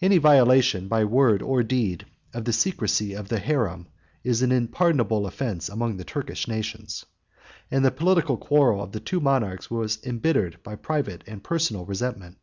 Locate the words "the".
2.46-2.52, 3.28-3.38, 5.98-6.04, 7.84-7.90, 8.90-8.98